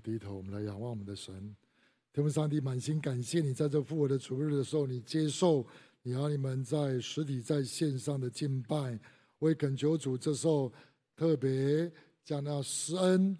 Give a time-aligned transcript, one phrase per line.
[0.00, 1.54] 低头，我们来仰望我们的神。
[2.12, 5.64] 天父上帝，满心感谢你，在这复活的主日的时候，你接受
[6.02, 8.98] 你和你们在实体在线上的敬拜。
[9.38, 10.72] 我也恳求主，这时候
[11.14, 11.90] 特别
[12.24, 13.38] 将那施恩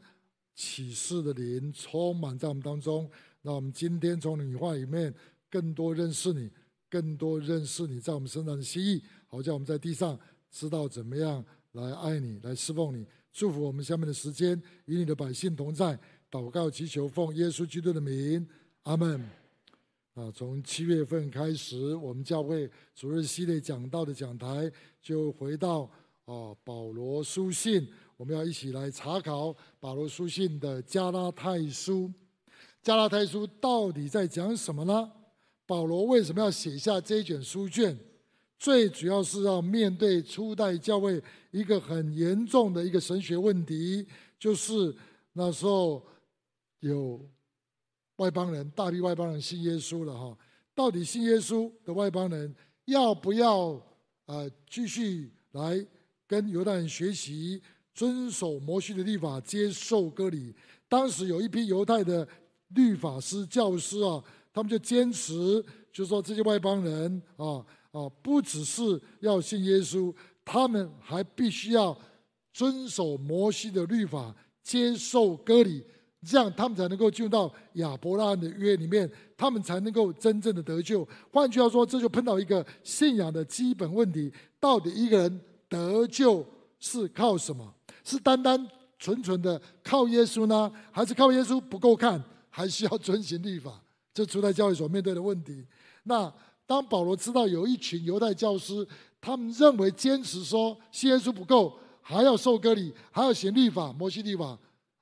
[0.55, 3.11] 启示的灵充满在我们当中。
[3.43, 5.13] 让我们今天从你话里面
[5.51, 6.51] 更多认识你，
[6.89, 10.19] 更多认识你在我们身上的心意，好叫我们在地上
[10.51, 13.07] 知道怎么样来爱你，来侍奉你。
[13.33, 15.99] 祝福我们下面的时间，与你的百姓同在。
[16.31, 18.47] 祷告祈求，奉耶稣基督的名，
[18.85, 19.21] 阿门。
[20.15, 24.71] 啊，从七月份开始，我们教会主日系列讲道的讲台
[25.01, 25.91] 就回到
[26.25, 32.13] 啊保罗书信，我们要一起来查考保罗书信的加拉太书。
[32.83, 35.11] 加拉太书到底在讲什么呢？
[35.67, 37.97] 保罗为什么要写下这一卷书卷？
[38.59, 44.07] 最主要是要面对初代教会一个很严重的一个神学问题，
[44.39, 44.95] 就是
[45.33, 46.05] 那时候
[46.81, 47.21] 有
[48.17, 50.37] 外邦人，大批外邦人信耶稣了哈。
[50.75, 53.81] 到底信耶稣的外邦人要不要
[54.27, 55.87] 呃继续来
[56.27, 57.63] 跟犹太人学习，
[57.95, 60.55] 遵守摩西的律法，接受割礼？
[60.89, 62.27] 当时有一批犹太的
[62.69, 64.23] 律法师、教师啊，
[64.53, 67.65] 他们就坚持，就说这些外邦人啊。
[67.93, 68.83] 啊，不只是
[69.19, 71.99] 要信耶稣，他们还必须要
[72.53, 75.85] 遵守摩西的律法，接受割礼，
[76.27, 81.07] 这样他们才能够进入到亚伯拉罕的约里面，他们才能够真正的得救。
[81.33, 86.45] 换句话说，这就碰到一个信仰的基本问题：到底一个人得救
[86.79, 87.75] 是靠什么？
[88.05, 88.67] 是单单
[88.99, 93.83] 纯纯的靠耶稣呢，还是靠耶稣不够看，还需要遵行律法？
[94.13, 95.65] 这初代教会所面对的问题。
[96.05, 96.33] 那。
[96.67, 98.87] 当保罗知道有一群犹太教师，
[99.21, 104.57] 他们认为坚持说信耶稣不够，还要受割礼，还要行律法，摩西律法，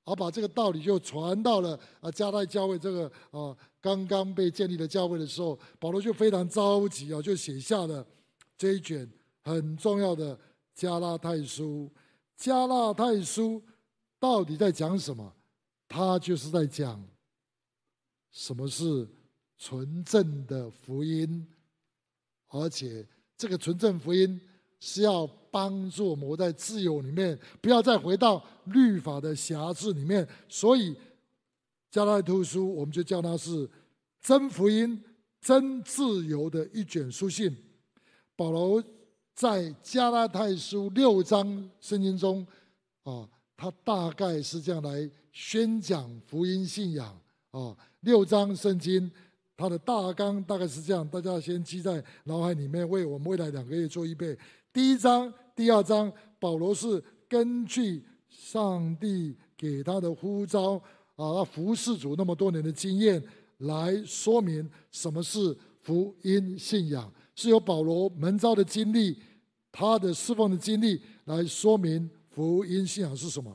[0.09, 8.07] 而把这个道理就传到了啊加拉教会这个啊刚刚被建立的教会的时候，保罗就非常着急啊，就写下了
[8.57, 9.09] 这一卷
[9.43, 10.39] 很重要的
[10.75, 11.91] 加拉太书。
[12.37, 13.63] 加拉太书
[14.19, 15.33] 到底在讲什么？
[15.89, 17.03] 他就是在讲
[18.31, 19.09] 什么是
[19.57, 21.47] 纯正的福音。
[22.49, 24.41] 而且，这个纯正福音
[24.81, 30.27] 是要帮助我们在自由里面，不要再回到律法的辖制里面。
[30.49, 30.97] 所以，
[31.91, 33.69] 加拉太书我们就叫它是
[34.21, 35.03] 真福音、
[35.41, 37.57] 真自由的一卷书信。
[38.37, 38.83] 保罗
[39.35, 42.47] 在加拉太书六章圣经中，
[43.03, 47.21] 啊，他大概是这样来宣讲福音信仰
[47.51, 49.11] 啊，六章圣经。
[49.61, 54.39] 他的大纲大概是这样，大家先记在脑海里面，为我们未来两个月做预备。
[54.79, 60.81] 第一章、第二章，保罗是根据上帝给他的呼召
[61.17, 63.21] 啊，服侍主那么多年的经验
[63.57, 65.53] 来说明什么是
[65.83, 69.21] 福音信仰，是由保罗门召的经历、
[69.73, 73.53] 他的侍奉的经历来说明福音信仰是什么。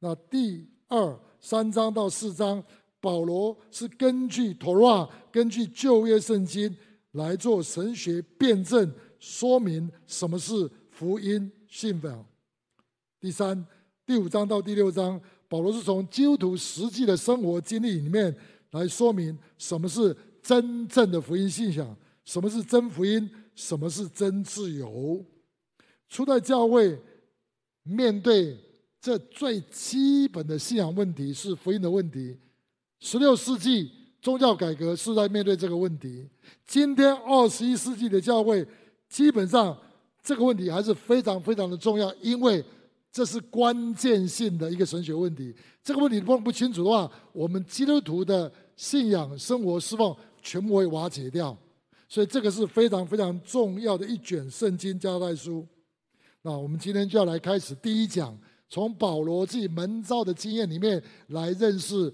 [0.00, 2.62] 那第二三章到四章。
[3.00, 6.76] 保罗是根据《妥拉》、根据旧约圣经
[7.12, 12.24] 来做神学辩证，说明什么是福音信仰。
[13.20, 13.66] 第三、
[14.06, 18.34] 第五章到第六章，保罗是从基督徒实际的生活经历里面
[18.70, 25.24] 来说明什么是真正的福音信仰，什么是真福音，什么是真自由。
[26.08, 26.98] 初代教会
[27.82, 28.56] 面对
[29.00, 32.36] 这最基本的信仰问题是福音的问题。
[33.00, 33.90] 十六世纪
[34.20, 36.28] 宗教改革是在面对这个问题。
[36.66, 38.66] 今天二十一世纪的教会，
[39.08, 39.76] 基本上
[40.22, 42.64] 这个问题还是非常非常的重要，因为
[43.10, 45.54] 这是关键性的一个神学问题。
[45.82, 51.56] 这个问题问不清楚的话，我们基督徒的信仰、生活、侍奉全部会瓦解掉。
[52.08, 55.66] 所以这个是非常非常重要的一卷圣经加拉太书。
[56.42, 58.38] 那我们今天就要来开始第一讲，
[58.68, 62.12] 从保罗自己门造的经验里面来认识。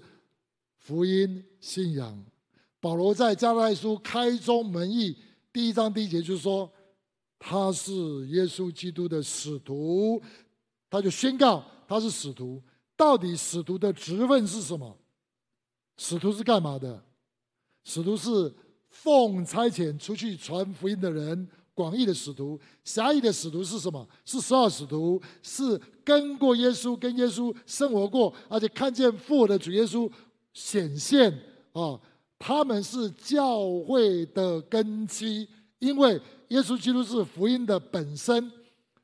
[0.77, 2.23] 福音信仰，
[2.79, 5.17] 保罗在加拉太书开宗门义
[5.51, 6.71] 第一章第一节就是说，
[7.47, 7.93] 他是
[8.29, 10.19] 耶稣基督的使徒，
[10.89, 12.59] 他就宣告他是使徒。
[12.97, 14.97] 到底使徒的职分是什么？
[15.97, 17.03] 使徒是干嘛的？
[17.83, 18.51] 使徒是
[18.89, 22.59] 奉差遣出去传福音的人，广义的使徒。
[22.83, 24.07] 狭义的使徒是什么？
[24.25, 30.11] 是十二使徒，是跟过耶稣、跟耶稣生活过，而且看见复活的主耶稣。
[30.51, 31.31] 显现
[31.73, 31.99] 啊，
[32.39, 36.19] 他们是教会的根基，因为
[36.49, 38.51] 耶稣基督是福音的本身。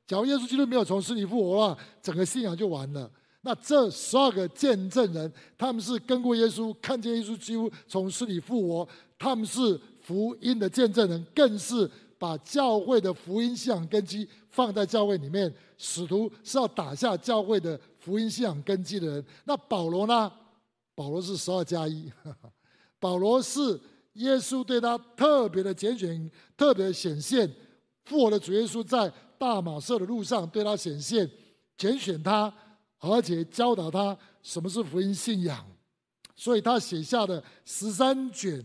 [0.08, 3.10] 假如耶稣基督没有从死里复活的话，整个信仰就完了。
[3.42, 11.90] 那这十二个见证人，他们是跟过耶稣，看见耶稣基督从死里复活，他们是福音的见证人，更是
[12.20, 15.52] 把教会的福音信仰根基放在教会里面。
[15.78, 19.26] 使徒是要打下教会的福音信仰根基的人。
[19.46, 20.32] 那保罗呢？
[20.94, 22.12] 保罗是十二加一，
[23.00, 23.80] 保罗是
[24.14, 27.50] 耶稣对他特别的拣选，特别的显现。
[28.06, 31.30] 复活的主耶稣在大马色的路上对他显现，
[31.78, 32.54] 拣选他。
[33.04, 35.66] 而且教导他什么是福音信仰，
[36.36, 38.64] 所以他写下的十三卷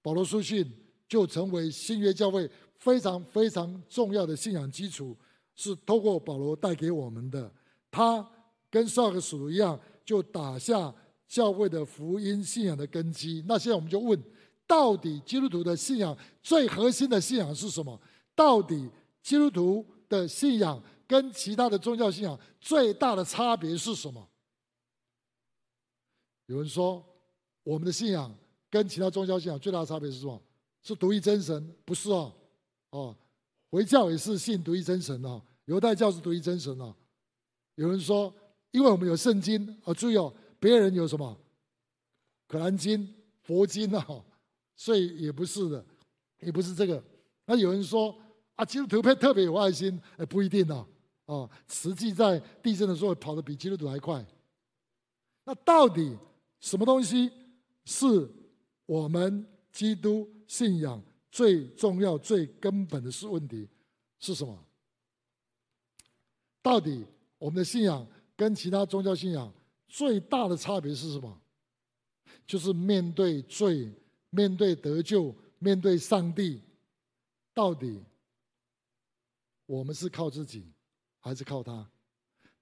[0.00, 0.66] 保罗书信
[1.06, 5.14] 就成为新约教会非常非常重要的信仰基础，
[5.54, 7.52] 是透过保罗带给我们的。
[7.90, 8.26] 他
[8.70, 10.94] 跟十二个使徒一样，就打下
[11.32, 13.42] 教会的福音信仰的根基。
[13.48, 14.22] 那现在我们就问：
[14.66, 17.98] 到底基督徒的信仰最核心的信仰是什么？
[18.34, 18.86] 到底
[19.22, 20.78] 基督徒的信仰？
[21.06, 24.28] 跟其他的宗教信仰最大的差别是什么？
[26.46, 27.02] 有人说，
[27.64, 28.34] 我们的信仰
[28.68, 30.38] 跟其他宗教信仰最大的差别是什么？
[30.82, 31.74] 是独一真神？
[31.86, 32.30] 不是哦，
[32.90, 33.16] 哦，
[33.70, 36.94] 回教也是信独一真神哦，犹太教是独一真神哦。
[37.76, 38.32] 有人说，
[38.70, 40.32] 因为我们有圣经啊，注意哦，
[40.62, 41.36] 别人有什么？
[42.46, 44.06] 可兰经、佛经啊，
[44.76, 45.84] 所以也不是的，
[46.38, 47.02] 也不是这个。
[47.46, 48.16] 那有人说
[48.54, 50.86] 啊，基督徒特特别有爱心，哎，不一定哦。
[51.24, 54.24] 哦，实际在地震的时候跑得比基督徒还快。
[55.42, 56.16] 那到底
[56.60, 57.28] 什么东西
[57.84, 58.30] 是
[58.86, 63.68] 我们基督信仰最重要、最根本的是问题
[64.20, 64.64] 是什么？
[66.62, 67.04] 到底
[67.38, 68.06] 我们的信仰
[68.36, 69.52] 跟其他宗教信仰
[69.92, 71.38] 最大的差别是什么？
[72.46, 73.92] 就是面对罪、
[74.30, 76.62] 面对得救、面对上帝，
[77.52, 78.02] 到底
[79.66, 80.72] 我们是靠自己？
[81.20, 81.86] 还是靠他，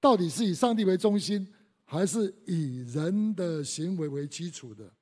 [0.00, 1.46] 到底是以上帝为中心，
[1.84, 4.92] 还是以人的行为为基础的？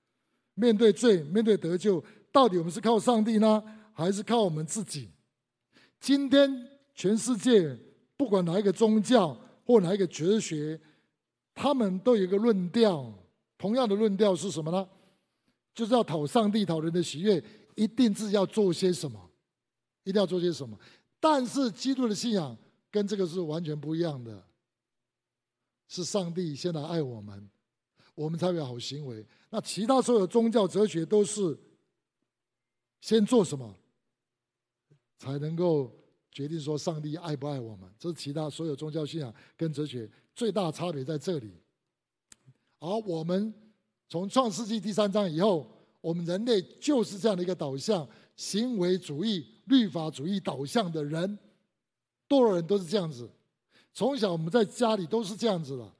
[0.52, 3.64] 面对罪，面对得救，到底我们是靠上帝呢，
[3.94, 5.08] 还是靠我们自己？
[5.98, 7.74] 今天全世界
[8.18, 9.34] 不管哪一个宗教
[9.64, 10.78] 或哪一个哲学，
[11.58, 13.12] 他们都有一个论调，
[13.58, 14.88] 同样的论调是什么呢？
[15.74, 17.42] 就是要讨上帝、讨人的喜悦，
[17.74, 19.30] 一定是要做些什么，
[20.04, 20.78] 一定要做些什么。
[21.18, 22.56] 但是基督的信仰。
[22.90, 24.42] 跟这个是完全不一样的，
[25.88, 27.50] 是上帝先来爱我们，
[28.14, 29.24] 我们才有好行为。
[29.50, 31.56] 那其他所有宗教哲学都是
[33.02, 33.74] 先做什么，
[35.18, 35.94] 才能够
[36.38, 37.90] 决定说上帝爱不爱我们。
[37.98, 41.50] 这是其他所有宗教信仰跟哲学最大差别在这里。
[42.78, 43.52] 而我们
[44.08, 45.68] 从创世纪第三章以后，
[46.00, 51.36] 我们人类就是这样的一个导向，行为主义、律法主义导向的人。
[52.28, 53.28] 多数人都是这样子，
[53.92, 55.92] 从小我们在家里都是这样子的。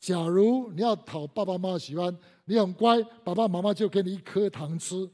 [0.00, 5.08] 假如你要讨爸爸妈妈喜欢，你很乖，爸爸妈妈就给你一颗糖吃。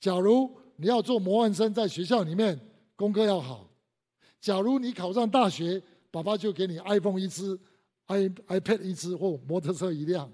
[0.00, 2.58] 假如你要做模范生，在学校里面
[2.96, 3.67] 功课要好。
[4.40, 7.58] 假如你考上大学，爸爸就给你 iPhone 一只
[8.06, 10.26] ，i iPad 一只或摩托车一辆。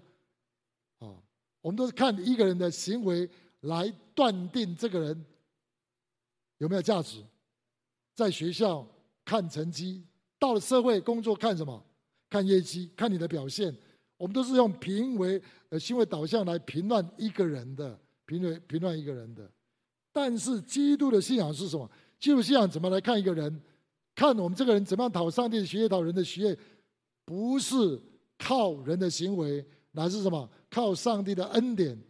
[0.98, 1.14] 啊，
[1.60, 3.28] 我们都是看一个人的行为
[3.60, 5.24] 来断定这个人
[6.58, 7.22] 有没有价值，
[8.14, 8.86] 在学校。
[9.26, 10.04] 看成绩，
[10.38, 11.82] 到了社会工作看什么？
[12.28, 13.74] 看业绩，看你的表现。
[14.18, 15.40] 我们都是用评为
[15.70, 19.50] 呃行为导向来评断一个人的，评为评断一个人的。
[20.12, 21.90] 但是基督的信仰是什么？
[22.20, 23.62] 基督信仰怎么来看一个人？
[24.14, 26.56] 看我们这个人怎么样讨上帝的喜悦，讨人的喜悦，
[27.24, 28.00] 不是
[28.38, 30.48] 靠人的行为，乃是什么？
[30.70, 32.00] 靠上帝的恩典。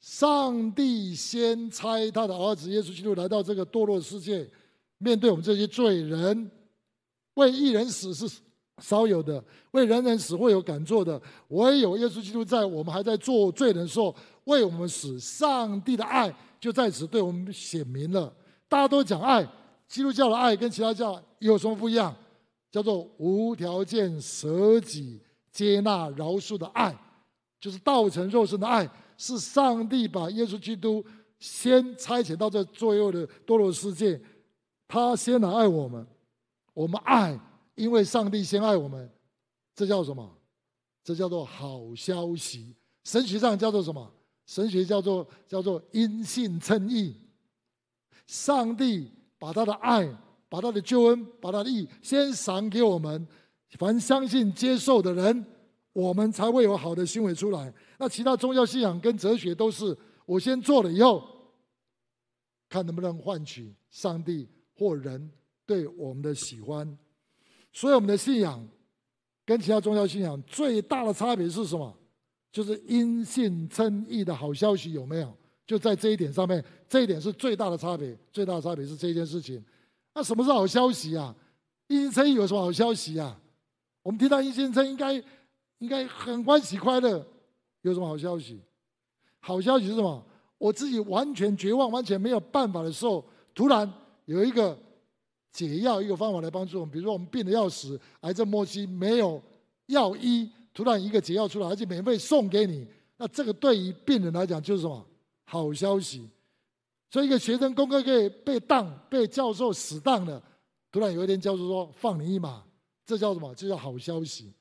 [0.00, 4.50] 上帝先差他的儿子耶稣基督来到这个堕落世界。
[4.98, 6.50] 面对我们这些罪人，
[7.34, 8.40] 为一人死是
[8.80, 9.42] 少有的，
[9.72, 11.20] 为人人死会有敢做的。
[11.48, 14.14] 唯有耶稣基督在我们还在做罪人的时候
[14.44, 18.34] 为我们死，上帝的爱就在此对我们显明了。
[18.68, 19.48] 大家都讲爱，
[19.92, 22.16] 基督教的爱跟其他教有什么不一样？
[22.70, 25.20] 叫做无条件舍己、
[25.50, 26.98] 接纳、饶恕的爱，
[27.60, 31.04] 就是道成肉身的爱，是上帝把耶稣基督
[31.38, 34.18] 先差遣到这罪恶的堕落世界。
[34.88, 36.06] 他先来爱我们，
[36.72, 37.38] 我们爱，
[37.74, 39.10] 因为上帝先爱我们，
[39.74, 40.26] 这叫什么？
[41.04, 42.74] 这叫做好消息。
[43.04, 44.10] 神学上叫做什么？
[44.46, 47.14] 神学叫做叫做因信称义。
[48.26, 49.10] 上帝
[49.42, 50.08] 把他的爱、
[50.48, 53.26] 把他的救恩、把他的义先赏给我们，
[53.76, 55.44] 凡相信接受的人，
[55.92, 57.74] 我们才会有好的行为出来。
[57.98, 61.26] 那其他宗教信仰跟哲学都是我先做了以后，
[62.68, 64.48] 看能不能换取上帝。
[64.74, 65.30] 或人
[65.64, 66.98] 对我们的喜欢，
[67.72, 68.66] 所以我们的信仰
[69.44, 71.94] 跟其他宗教信仰最大的差别是什么？
[72.50, 75.36] 就是因信称义的好消息有没有？
[75.66, 78.16] 就在这一点上面，这一点是最大的差别。
[78.32, 79.62] 最大的差别是这件事情。
[80.14, 81.34] 那什么是好消息啊？
[81.86, 83.38] 因信称义有什么好消息啊？
[84.02, 85.14] 我们听到因信称义应该
[85.78, 87.24] 应该很欢喜快乐，
[87.82, 88.60] 有什么好消息？
[89.40, 90.24] 好消息是什么？
[90.58, 93.90] 我自己完全绝望、完全没有办法的时候，突然
[94.26, 94.78] 有一个
[95.50, 96.92] 解药、一个方法来帮助我们。
[96.92, 99.42] 比如说，我们病得要死，癌症末期没有
[99.86, 100.50] 药医。
[100.74, 102.86] 突然一个解药出来，而且免费送给你，
[103.18, 105.06] 那这个对于病人来讲就是什么
[105.44, 106.28] 好消息？
[107.10, 110.42] 所以一个学生功课可以被当，被教授死当了，
[110.90, 112.64] 突然有一天教授说放你一马，
[113.04, 113.54] 这叫什么？
[113.54, 114.52] 这叫好消息。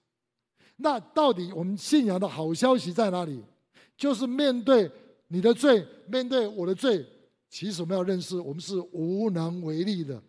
[0.76, 3.42] 那到底我们信仰的好消息在哪里？
[3.96, 4.92] 就是面对
[5.28, 7.06] 你的罪，面对我的罪，
[7.50, 10.22] 其实我们要认识，我们是无能为力的，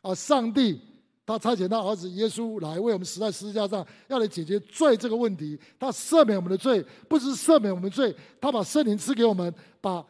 [0.00, 0.80] 啊上帝。
[1.28, 5.60] 他差遣他儿子耶稣来为我们死在十字架上，要来解决罪这个问题。
[5.78, 10.02] 他赦免我们的罪，不是赦免我们罪，他把圣灵赐给我们，把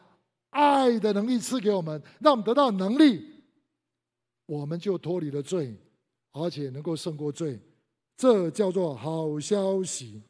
[0.51, 3.21] 爱的能力赐给我们，让我们得到能力，
[4.45, 5.75] 我们就脱离了罪，
[6.31, 7.59] 而且能够胜过罪。
[8.15, 10.21] 这叫做好消息。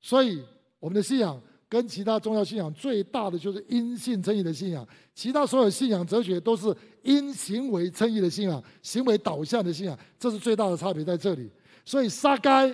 [0.00, 0.44] 所以，
[0.80, 1.40] 我们的信仰。
[1.72, 11.50] 跟其他宗教信仰最大的就是因信称义的信仰，其他所有信仰哲学都是因行为称义的信仰，行为导向的信仰，这是最大的差别在这里。
[11.86, 12.70] 所以撒该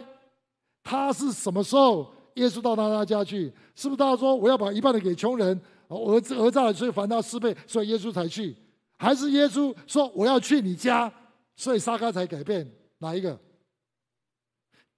[0.83, 3.53] 他是什么时候耶稣到他那家去？
[3.77, 8.57] 是不是他说我要把一半的给穷人，讹讹诈所以还他四倍，所以耶稣才去？
[8.97, 11.13] 还是耶稣说我要去你家，
[11.55, 12.69] 所以撒该才改变？
[12.99, 13.39] 哪一个？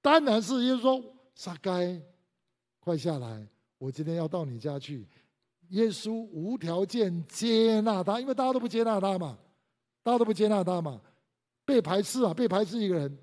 [0.00, 1.04] 当然是耶稣说
[1.34, 2.00] 撒该，
[2.78, 3.46] 快下来。
[3.80, 5.06] 我今天要到你家去，
[5.70, 9.38] 耶稣无条件接纳他，因为大家都不接纳他嘛，
[10.02, 11.00] 大家都不接纳他嘛，
[11.64, 13.18] 被排斥啊，被排斥一个人。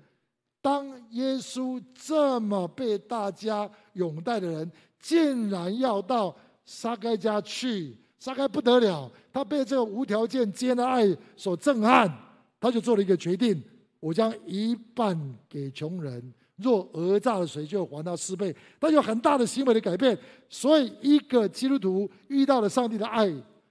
[0.60, 12.12] 当耶稣这么被大家拥戴的人，竟然要到撒该家去，撒该不得了，他被这个无条件接纳爱所震撼，
[12.58, 13.62] 他就做了一个决定：
[14.00, 15.16] 我将一半
[15.48, 16.34] 给穷人。
[16.58, 18.54] 若讹诈了谁，就还他四倍。
[18.80, 23.26] 他有很大的行为的改变，所以一个基督徒遇到了上帝的爱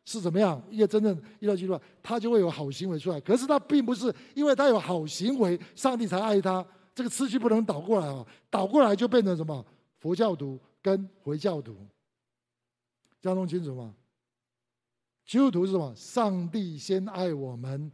[0.06, 0.62] 是怎么样？
[0.70, 3.20] 一个真正遇到基督徒，他就会有好行为出来。
[3.20, 6.66] 可是他并不是因为他有好行为，上帝才爱他。
[6.96, 8.26] 这个次序不能倒过来啊！
[8.50, 9.64] 倒过来就变成什么？
[10.00, 11.76] 佛教徒跟回教徒，
[13.22, 13.94] 这样弄清楚吗？
[15.26, 15.94] 基督徒是什么？
[15.96, 17.92] 上帝先爱我们。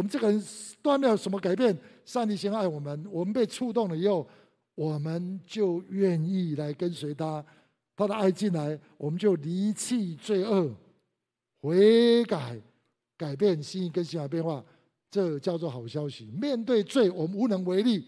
[0.00, 0.42] 我们这个人
[0.80, 1.76] 都还没有什么改变，
[2.06, 4.26] 上帝先爱我们，我们被触动了以后，
[4.74, 7.44] 我们就愿意来跟随他，
[7.94, 10.74] 他的爱进来，我们就离弃罪恶，
[11.60, 12.58] 悔改，
[13.18, 14.64] 改变心意跟想法变化，
[15.10, 16.24] 这叫做好消息。
[16.32, 18.06] 面对罪，我们无能为力，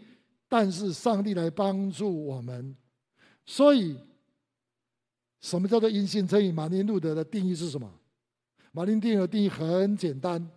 [0.49, 2.75] 但是上帝来帮助我们。
[3.45, 3.99] 所以，
[5.43, 6.51] 什么叫做因信称义？
[6.51, 7.93] 马丁路德的定义是什么？
[8.71, 10.51] 马丁定义的定义很简单。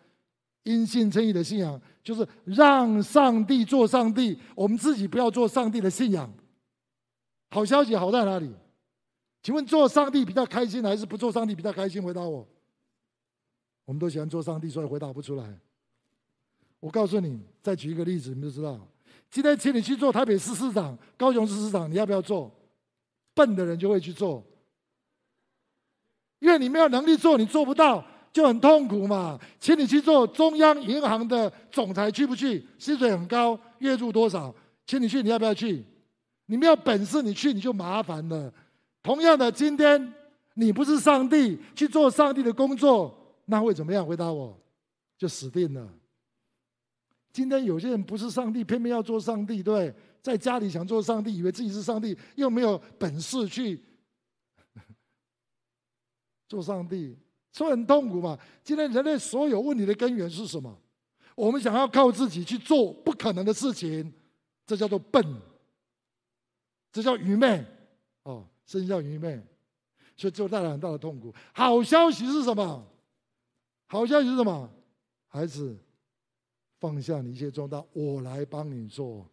[0.65, 6.31] 因信称义的信仰，就是让上帝做上帝，我们自己不要做上帝的信仰。
[7.51, 8.51] 好消息好在哪里？
[9.41, 12.01] 请问做上帝比较开心，还是不做上帝比较开心？
[12.01, 12.45] 回答我。
[13.85, 15.59] 我们都喜欢做上帝，所以回答不出来。
[16.79, 18.79] 我告诉你，再举一个例子，你就知道。
[19.29, 22.51] 今天请你去做台北市市长、高雄市市长，你要不要做？
[23.35, 24.43] 笨的人就会去做，
[26.39, 28.03] 因为你没有能力做，你做不到。
[28.35, 32.67] 就很痛苦嘛，请你去做中央银行的总裁，去不去？
[32.77, 34.53] 薪水很高，月入多少？
[34.85, 35.81] 请你去，你要不要去？
[36.47, 38.53] 你没有本事，你去你就麻烦了。
[39.01, 40.13] 同样的，今天
[40.55, 44.05] 你不是上帝去做上帝的工作，那会怎么样？
[44.05, 44.59] 回答我，
[45.17, 45.89] 就死定了。
[47.31, 53.81] 今天有些人不是上帝，偏偏要做上帝，对，在家里想做上帝，以为自己是上帝，又没有本事去
[56.49, 57.17] 做上帝。
[57.55, 58.37] 所以很痛苦嘛？
[58.65, 60.77] 今天人类所有问题的根源是什么？
[61.35, 64.11] 我们想要靠自己去做不可能的事情，
[64.67, 65.23] 这叫做笨，
[66.91, 67.65] 这叫愚昧，
[68.23, 69.41] 哦，这叫愚昧，
[70.17, 71.33] 所以就带来很大的痛苦。
[71.53, 72.85] 好消息是什么？
[73.87, 74.69] 好消息是什么？
[75.29, 75.77] 孩子，
[76.81, 79.25] 放下你一切重担，我来帮你做，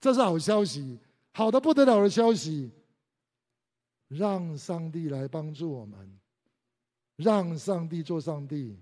[0.00, 0.98] 这是好消息，
[1.30, 2.72] 好的不得了的消息，
[4.08, 6.19] 让上帝来帮助我们。
[7.22, 8.78] 让上帝做上帝，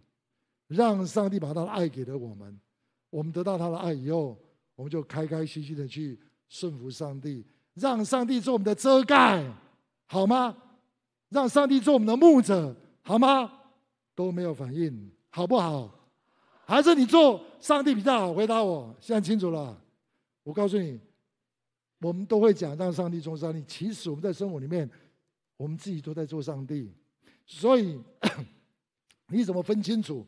[0.69, 2.59] 让上帝把他的爱给了我们。
[3.11, 4.39] 我们得到他的爱以后，
[4.77, 6.17] 我们就开开心心的去
[6.49, 9.45] 顺服上帝，让上帝做我们的遮盖，
[10.07, 10.57] 好吗？
[11.31, 13.51] 让上帝做我们的牧者，好吗？
[14.15, 15.93] 都没有反应，好不好？
[16.65, 18.35] 还是你做上帝比较好？
[18.35, 19.77] 回答我，现在清楚了。
[20.45, 21.01] 我告诉你，
[22.01, 24.89] 我们都会讲让上帝做上帝，其实我们在生活里面，
[25.57, 26.93] 我们自己都在做上帝。
[27.49, 27.99] 所以，
[29.29, 30.25] 你怎么分清楚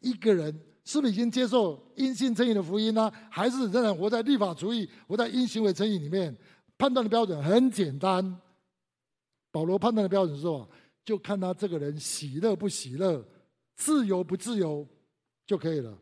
[0.00, 3.10] 一个人是不是已经接受因信称义的福音呢？
[3.30, 6.36] 还是仍然活在律法主义、活在因行为称义里面？
[6.76, 8.36] 判断的标准很简单，
[9.52, 10.68] 保罗判断的标准是什么？
[11.04, 13.24] 就看他这个人喜乐不喜乐、
[13.76, 14.86] 自由不自由
[15.46, 15.96] 就可以了。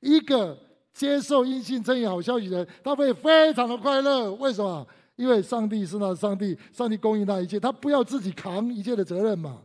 [0.00, 0.58] 一个
[0.92, 4.34] 接受因信称义好消息的人，他会非常的快乐。
[4.34, 4.86] 为什么？
[5.16, 9.62] 因为上帝是那上帝，上帝供应他一切，他不要自己扛一切的责任嘛。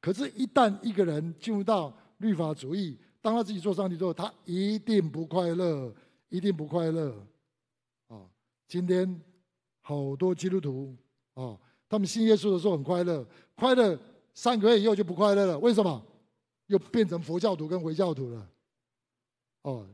[0.00, 5.92] 可是，一旦一个人进入到律法主义，当他自己做上帝之后，他一定不快乐，
[6.28, 7.10] 一定不快乐。
[8.06, 8.22] 啊，
[8.66, 9.20] 今天
[9.82, 10.96] 好多基督徒
[11.34, 13.98] 啊，他们信耶稣的时候很快乐，快乐
[14.32, 15.58] 三个月以后就不快乐了。
[15.58, 16.02] 为什么？
[16.68, 18.50] 又变成佛教徒跟回教徒了。
[19.62, 19.86] 哦。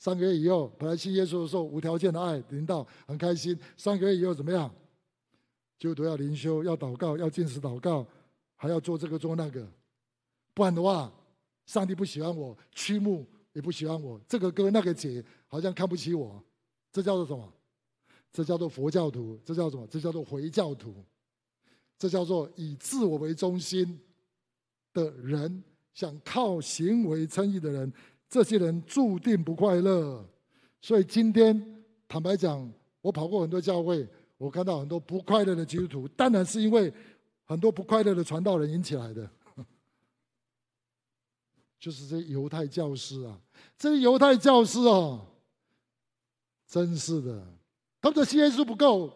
[0.00, 3.56] 三个月以后，本来信耶稣的时候无条件的爱临到，很开心。
[3.76, 4.74] 三个月以后怎么样？
[5.78, 8.06] 就都要灵修，要祷告，要禁食祷告，
[8.56, 9.70] 还要做这个做那个。
[10.54, 11.12] 不然的话，
[11.66, 16.42] 上帝不喜欢我，区牧也不喜欢我，这个哥那个姐好像看不起我。
[16.90, 17.52] 这叫做什么？
[18.32, 19.38] 这叫做佛教徒。
[19.44, 19.86] 这叫什么？
[19.86, 20.94] 这叫做回教徒。
[21.98, 24.00] 这叫做以自我为中心
[24.94, 27.92] 的人，想靠行为称义的人。
[28.30, 30.24] 这些人注定不快乐，
[30.80, 32.72] 所以今天坦白讲，
[33.02, 34.08] 我跑过很多教会，
[34.38, 36.92] 我看到很多不快乐的基督徒，当然是因为
[37.44, 39.28] 很多不快乐的传道人引起来的，
[41.80, 43.36] 就是这犹太教师啊，
[43.76, 45.26] 这些犹太教师哦，
[46.68, 47.44] 真是的，
[48.00, 49.12] 他们的信耶稣不够，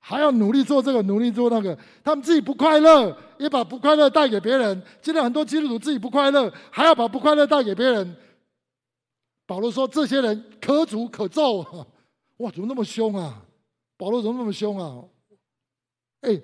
[0.00, 4.82] 还要努力做这个，努力做那个，他们自己不快乐，也把不快乐带给别人。
[5.00, 8.16] 今天很多基督徒自己不快乐，还要把不快乐带给别人。
[9.48, 11.64] 保罗说：“这些人可诅可咒，
[12.36, 13.42] 哇，怎么那么凶啊？
[13.96, 15.02] 保罗怎么那么凶啊？
[16.20, 16.38] 哎，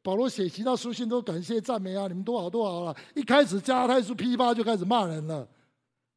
[0.00, 2.96] 保罗写其他书信都感谢赞美啊，你们多好多好了。
[3.14, 5.46] 一开始加太书批发就开始骂人了。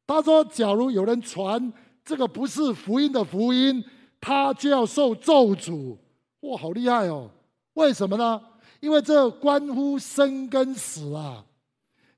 [0.06, 1.70] 他说：假如有人传
[2.02, 3.84] 这个不是福音的福音，
[4.18, 5.98] 他就要受咒诅。
[6.40, 7.30] 哇，好厉害哦！
[7.74, 8.40] 为什么呢？
[8.80, 11.44] 因为这关乎生跟死啊。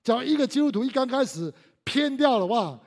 [0.04, 2.78] 假如一个基督徒一刚开始偏掉的话，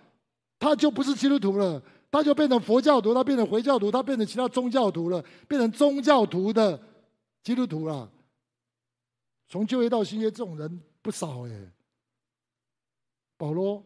[0.65, 6.82] 他就不是基督徒了，他就变成佛教徒，他变成回教徒，他变成其他宗教徒了，变成宗教徒的
[7.43, 8.12] 基督徒了。
[9.47, 11.71] 从旧约到新约，这种人不少哎。
[13.38, 13.84] 保罗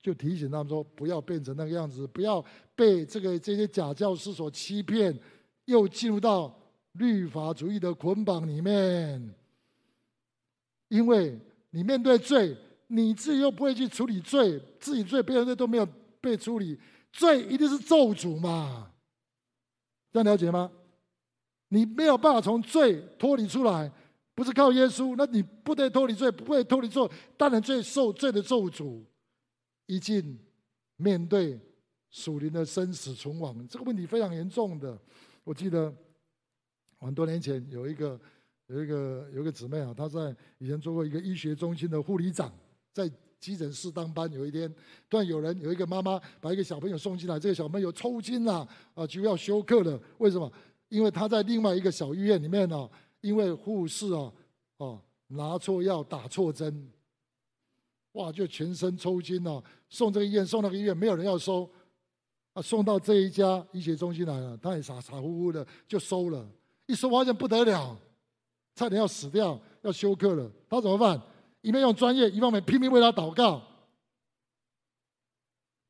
[0.00, 2.44] 就提醒他们说：不要变成那个样子，不要
[2.76, 5.18] 被这个这些假教师所欺骗，
[5.64, 6.56] 又进入到
[6.92, 9.34] 律法主义的捆绑里面。
[10.86, 11.36] 因为
[11.70, 15.88] 你面对罪，你自己又不会去处理罪，自己罪别人罪都没有。
[16.20, 16.78] 被处理，
[17.12, 18.92] 罪一定是咒诅嘛？
[20.12, 20.70] 这样了解吗？
[21.68, 23.90] 你没有办法从罪脱离出来，
[24.34, 29.04] 不是靠耶稣，那你不得脱离罪，不会脱离罪，当然罪受罪的咒诅，
[29.86, 30.38] 已经
[30.96, 31.60] 面对
[32.10, 35.00] 属灵的生死存亡，这个问题非常严重的。
[35.44, 35.94] 我记得
[36.98, 38.20] 很多年前有一个
[38.66, 42.52] 有一个有一个姊妹啊，她在以前做过一个医学中心的护理长，
[42.92, 43.10] 在。
[43.40, 44.72] 急诊室当班，有一天
[45.08, 49.98] 突然有人有一个妈妈把一个小朋友送进来，这个小朋友抽筋了，啊，就要休克了。
[50.18, 50.52] 为什么？
[50.90, 52.88] 因为他在另外一个小医院里面呢，
[53.20, 54.30] 因为护士啊，
[54.76, 56.90] 哦，拿错药打错针，
[58.12, 59.62] 哇，就全身抽筋了。
[59.88, 61.70] 送这个医院，送那个医院，没有人要收，
[62.52, 66.46] 啊，送到这一家医学中心来了，他也傻傻乎乎的就收了。
[66.86, 67.96] 一收发现不得了，
[68.74, 71.20] 差点要死掉，要休克了，他怎么办？
[71.62, 73.62] 一面用专业，一方面拼命为他祷告，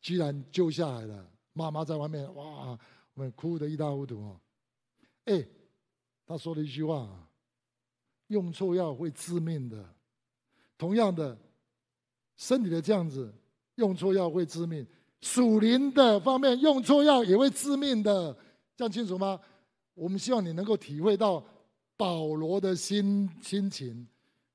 [0.00, 1.30] 居然救下来了。
[1.52, 2.78] 妈妈在外面，哇，
[3.14, 4.40] 我们哭得一塌糊涂哦。
[5.24, 5.46] 哎，
[6.26, 7.08] 他说了一句话：
[8.28, 9.94] 用错药会致命的。
[10.78, 11.36] 同样的，
[12.36, 13.32] 身体的这样子，
[13.74, 14.84] 用错药会致命；
[15.20, 18.36] 属灵的方面，用错药也会致命的。
[18.76, 19.38] 这样清楚吗？
[19.92, 21.44] 我们希望你能够体会到
[21.96, 24.08] 保罗的心心情。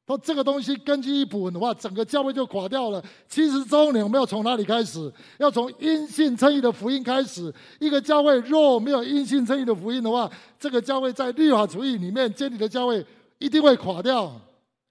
[0.06, 3.04] 说这个东西根基一补的话，整个教会就垮掉了。
[3.28, 5.12] 七十周年，我们要从哪里开始？
[5.40, 7.52] 要从因信称义的福音开始。
[7.80, 13.04] 一个教会若没有因信称义的福音的话，这个教会在律法主义里面建立的教会
[13.40, 14.40] 一定会垮掉，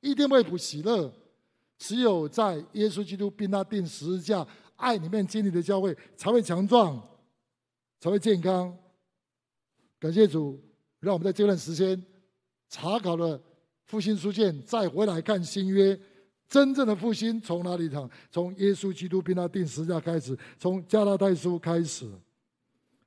[0.01, 1.13] 一定会不喜乐。
[1.79, 7.01] 只有在耶稣基督并他钉十字架爱里面建立的教会才会强壮，
[8.01, 8.77] 才会健康。
[10.01, 10.61] 感谢主，
[10.99, 12.05] 让我们在这段时间
[12.69, 13.41] 查考了。
[13.95, 15.97] 复兴书卷，再回来看新约，
[16.49, 18.11] 真正的复兴从哪里讲？
[18.29, 22.11] 从耶稣基督并他钉十字架开始，从加拉太书开始。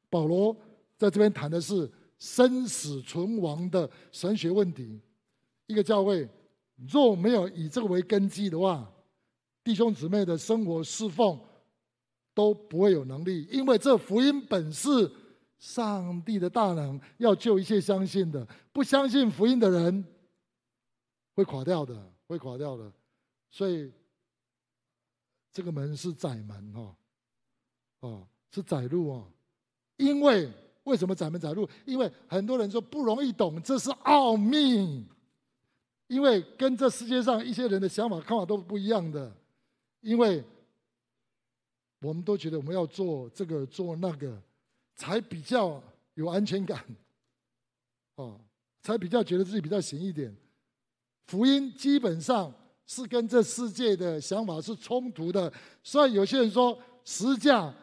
[0.10, 0.56] 保罗
[0.96, 4.98] 在这边谈的是生死存亡的神学问题。
[5.66, 6.26] 一个教会
[6.90, 8.90] 若没有以这个为根基的话，
[9.66, 11.38] 弟兄姊妹的生活侍奉
[12.34, 15.12] 都不会有能力，因为这福音本是
[15.60, 18.48] 上帝的大能，要救一切相信的。
[18.72, 20.06] 不相信福音的人
[21.38, 22.92] 会垮掉的，会垮掉的。
[23.52, 23.92] 所以
[25.52, 26.98] 这个门是窄门哈，
[28.00, 29.24] 哦，是窄路啊。
[29.98, 30.52] 因为
[30.86, 31.70] 为什么窄门窄路？
[31.86, 35.08] 因为很多人说不容易懂，这是奥秘。
[36.08, 39.32] 因为跟这世界上一些人的想法看法都不一样的，
[40.02, 40.44] 因为
[42.00, 44.42] 我们都觉得我们要做这个做那个，
[44.96, 45.84] 才比较
[46.16, 46.84] 有安全感，
[48.16, 48.42] 哦，
[48.82, 50.36] 才比较觉得自己比较行一点。
[51.28, 52.54] 福音基本上
[52.86, 57.74] 是跟这世界的想法是冲突的，所以有些人说十架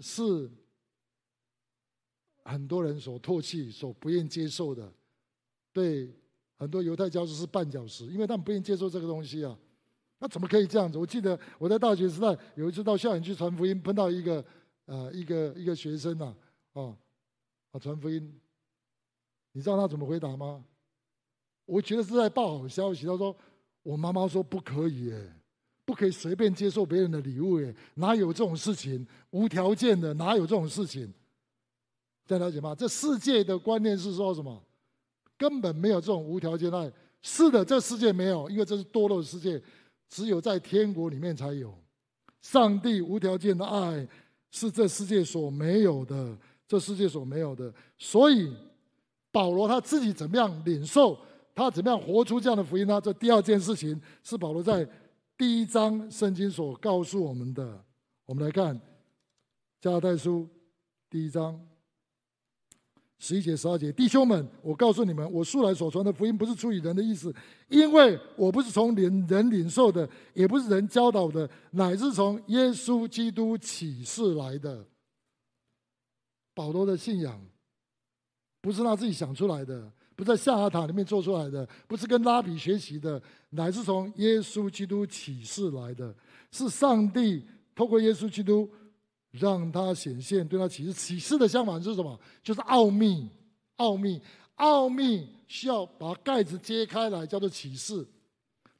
[0.00, 0.50] 是
[2.44, 4.92] 很多人所唾弃、所不愿接受的，
[5.72, 6.14] 对。
[6.60, 9.58] 很多犹太教士是绊脚石，因为他们不愿意接受这个东西啊。
[10.18, 10.98] 那怎么可以这样子？
[10.98, 14.44] 我记得我在大学时代有一次到校园去传福音，碰到一个
[14.84, 16.36] 呃一个一个学生呐，
[16.74, 16.94] 啊
[17.70, 18.38] 啊传福音，
[19.52, 20.62] 你知道他怎么回答吗？
[21.70, 23.06] 我觉得是在报好消息。
[23.06, 23.34] 他说
[23.84, 25.18] ：“我妈妈说不可以，哎，
[25.84, 29.06] 不可以随便接受别人的礼物，哎，哪有这种事情？
[29.30, 31.12] 无条件的，哪有这种事情？
[32.26, 32.74] 这样了解吗？
[32.74, 34.60] 这世界的观念是说什么？”
[35.38, 36.92] 根本没有这种无条件爱。
[37.22, 39.62] 是的，这世界没有，因为这是堕落的世界，
[40.08, 41.72] 只有在天国里面才有。
[42.42, 44.06] 上帝无条件的爱
[44.50, 47.72] 是这世界所没有的，这世界所没有的。
[47.98, 48.52] 所以
[49.30, 51.18] 保罗他自己怎么样领受，
[51.60, 52.98] 他怎么样活出这样的福音呢？
[52.98, 54.88] 这第二件事情是保罗在
[55.36, 57.84] 第一章圣经所告诉我们的。
[58.24, 58.80] 我们来看
[59.78, 60.48] 加拉太书
[61.10, 61.60] 第一章。
[63.22, 67.30] 十一节、十二节，弟兄们，我告诉你们，我素来所传的福音不是出于人的意思，
[67.68, 74.86] 因为我不是从人人领受的，也不是人教导的，乃是从耶稣基督启示来的。
[76.54, 77.38] 保罗的信仰
[78.62, 86.14] 不是他自己想出来的，不在象牙塔里面做出来的，不是跟拉比学习的，乃是从耶稣基督启示来的，
[86.50, 87.42] 是上帝
[87.74, 88.70] 透过耶稣基督。
[89.32, 90.92] 让他显现，对他启示。
[90.92, 92.18] 启示的相反是什么？
[92.42, 93.30] 就是奥秘。
[93.76, 94.20] 奥秘，
[94.56, 98.04] 奥秘需要把盖子揭开来，叫做启示，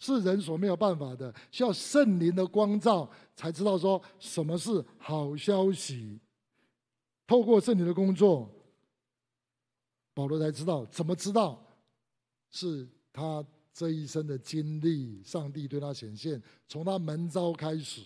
[0.00, 1.32] 是人所没有办法的。
[1.52, 6.18] 需要圣灵的光照，才知道说什么是好消息。
[7.28, 8.50] 透过圣灵的工作，
[10.20, 10.84] 保罗才知道。
[10.86, 11.58] 怎么知道？
[12.50, 15.22] 是他这一生的经历。
[15.24, 18.02] 上帝对他显现，从他门招开始。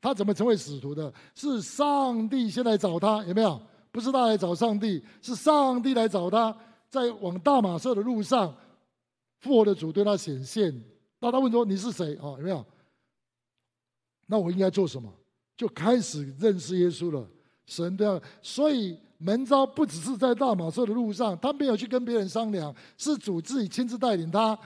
[0.00, 1.12] 他怎么成为使徒的？
[1.34, 3.60] 是上帝先来找他，有没有？
[3.92, 6.56] 不是他来找上帝，是上帝来找他。
[6.88, 8.56] 在往大马色的路上，
[9.40, 10.82] 复活的主对他显现。
[11.18, 12.64] 那他问说：“你是谁？”啊，有没有？
[14.26, 15.12] 那我应该做什么？
[15.54, 17.28] 就开始认识耶稣了。
[17.66, 24.58] 神对他，所以门招不只是在大马色的路上，他没有去跟别人商量，是主自己亲自带领他。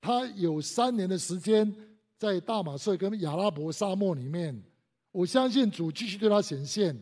[0.00, 1.74] 他有三年的时间。
[2.18, 4.56] 在大马色跟亚拉伯沙漠里面，
[5.10, 6.96] 我相信主继续对他显现，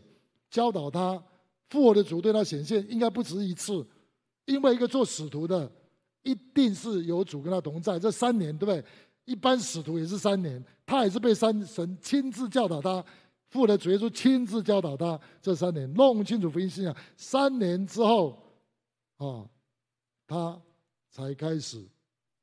[0.49, 1.21] 教导他。
[1.69, 3.85] 复活的主对他显现，应该不止一次，
[4.45, 5.71] 因为一个做使徒的，
[6.23, 7.99] 一定是有主跟他同在。
[7.99, 8.83] 这三年，对不对？
[9.25, 13.05] 一般使徒也是三年，他也是被三神亲自教导他，
[13.51, 16.95] 父的主耶稣亲自教导他这三年，弄清楚福音信仰。
[17.15, 18.41] 三年之后，
[19.17, 19.45] 啊，
[20.25, 20.59] 他
[21.09, 21.85] 才开始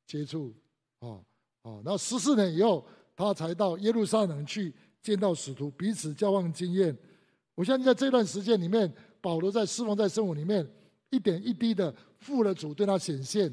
[0.07, 0.55] 接触
[1.01, 1.18] 啊。
[1.62, 6.97] 啊，然后十四年以后，他才到耶路撒冷去见到使徒，彼此交换经验。
[7.55, 10.64] 我相信在这段时间里面，保罗在侍奉在圣所里面，
[11.09, 13.51] 一点一滴的父的主对他显现。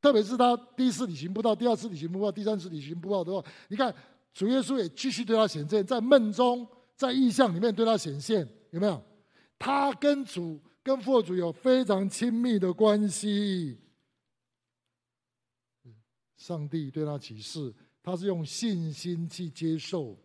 [0.00, 3.94] 特别是他第一次旅行不到，第二次旅行不到，第三次旅行不到的话，你看
[4.32, 6.66] 主耶稣也继续对他显现，在梦中，
[6.96, 9.02] 在意象里面对他显现，有没有？
[9.58, 13.78] 他跟主跟复活主有非常亲密的关系。
[16.36, 20.18] 上帝对他启示，他是用信心去接受。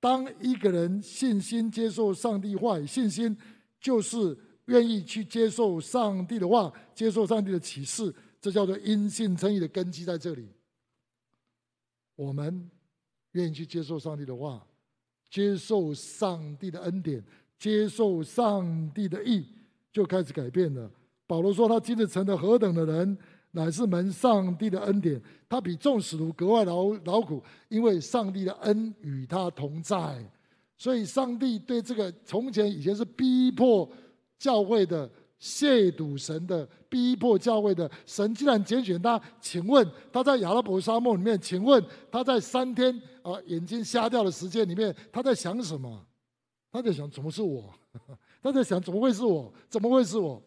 [0.00, 3.36] 当一个人信心接受上帝话语，信心
[3.80, 10.48] 就是愿意去接受上帝的话，接受上帝的启示，这叫做因信称义的根基在这里。
[12.16, 12.68] 我们
[13.36, 14.66] 愿意去接受上帝的话，
[15.30, 17.22] 接受上帝的恩典，
[17.58, 19.44] 接受上帝的意，
[19.92, 20.90] 就开始改变了。
[21.26, 23.16] 保罗说：“他今日成了何等的人。”
[23.52, 25.18] 乃是蒙上帝的恩典，
[25.48, 30.22] 他比众使徒格外劳劳苦，因为上帝的恩与他同在。
[30.76, 33.90] 所以，上帝对这个从前以前是逼迫
[34.38, 37.90] 教会的、亵渎神的、逼迫教会的。
[38.04, 46.04] 神既然拣选他，请问他在亚拉伯沙漠里面，请问他在三天啊眼睛瞎掉的时间里面，他在想什么？
[46.72, 47.72] 他在想怎么是我？
[48.42, 49.52] 他在想怎么会是我？
[49.68, 50.42] 怎么会是我？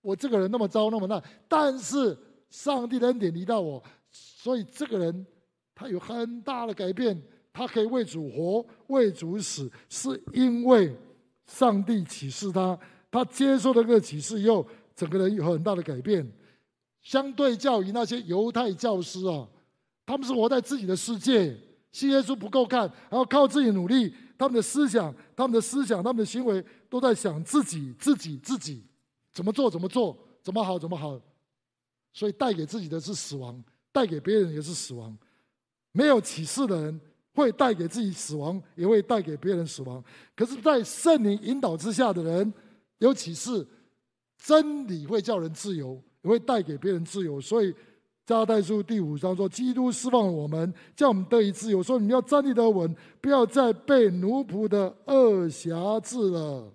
[0.00, 2.16] 我这个人那么糟那么烂，但是
[2.50, 5.26] 上帝的恩典临到我，所以这个人
[5.74, 7.20] 他有很大的改变，
[7.52, 10.96] 他可以为主活，为主死，是因为
[11.46, 12.76] 上帝启示他，
[13.12, 16.26] 他接受了这个启示以后，整个人有很大的改变。
[17.02, 19.46] 相对较于那些犹太教师啊，
[20.06, 21.54] 他们是活在自己的世界，
[21.90, 28.82] 信耶稣不够看，然后靠自己努力，他们的思想、他们的思想、他们的行为都在想自己、自己、自己。
[29.34, 29.70] 怎么做？
[29.70, 30.16] 怎么做？
[30.42, 30.78] 怎么好？
[30.78, 31.20] 怎么好？
[32.14, 35.14] 所以带给自己的是死亡，带给别人也是死亡。
[35.90, 37.00] 没有启示的人
[37.34, 40.02] 会带给自己死亡，也会带给别人死亡。
[40.34, 42.52] 可是，在圣灵引导之下的人
[43.06, 43.66] 有启示，
[44.38, 47.40] 真理会叫人自由，也会带给别人自由。
[47.40, 47.74] 所以，
[48.24, 56.72] 加拉太书第五章说：“基督释放了我们，叫我们得以自由。”说：“你们要站立得稳，不要再被奴仆的恶挟制了。”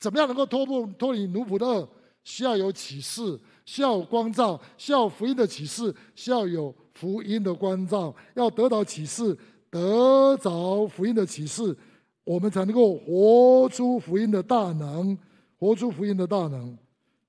[0.00, 1.88] 怎么样能够脱不脱离奴仆的恶？
[2.24, 8.14] 需要有启示，需要光照，需要福音的启示，需要有福音的光照。
[8.34, 9.36] 要得到启示，
[9.68, 11.76] 得着福音的启示，
[12.24, 15.16] 我们才能够活出福音的大能，
[15.64, 16.76] 活出福音的大能。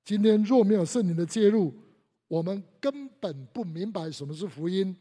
[0.03, 1.73] 今天若没有圣灵的介入，
[2.27, 4.93] 我们根本不明白什么是福音，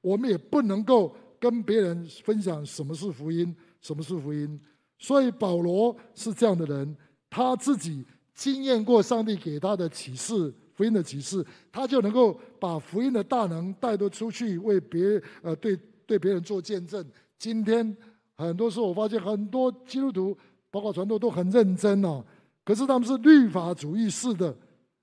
[0.00, 4.60] 我们也不能够跟别人分享什么是福音，什么是福音。
[4.96, 6.96] 所以保罗是这样的人。
[7.28, 17.04] 他自己经验过上帝给他的启示，福音的启示，他就能够把福音的大能带得出去，为别呃对对别人做见证。
[17.36, 17.96] 今天
[18.36, 20.38] 很多时候，我发现很多基督徒，
[20.70, 22.24] 包括传道都很认真哦，
[22.68, 24.54] 可是他们是律法主义式的，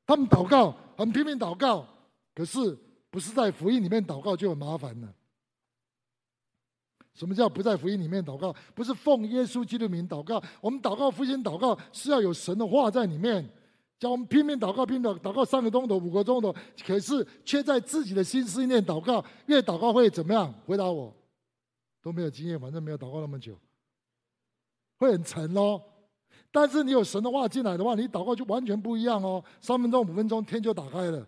[0.05, 1.83] 他们祷告很拼命祷告，
[2.35, 2.77] 可是
[3.09, 5.11] 不是在福音里面祷告就很麻烦了。
[7.15, 8.55] 什么叫不在福音里面祷告？
[8.75, 10.39] 不是奉耶稣基督名祷告。
[10.61, 13.49] 我们祷告、复兴祷告是要有神的话在里面。
[13.97, 19.25] 叫我们拼命祷告、拼命祷告三个钟头、五个钟头，可是却在自己的心思里面祷告。
[19.47, 20.53] 越祷告会怎么样？
[20.67, 21.11] 回答我，
[22.03, 23.57] 都没有经验，反正没有祷告那么久，
[24.97, 25.81] 会很沉哦。
[26.55, 29.43] 但是你有神的话进来的话，你祷告就完全不一样哦。
[29.59, 31.27] 三分钟、五分钟，天就打开了。